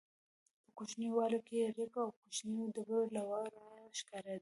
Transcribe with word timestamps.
په 0.63 0.69
کوچنیو 0.77 1.13
ویالو 1.15 1.39
کې 1.47 1.71
رېګ 1.77 1.93
او 2.03 2.09
کوچنۍ 2.19 2.63
ډبرې 2.73 3.01
له 3.15 3.21
ورایه 3.29 3.91
ښکارېدې. 3.99 4.39